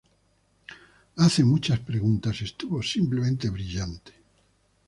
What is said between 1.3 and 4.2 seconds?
muchas preguntas, estuvo simplemente brillante.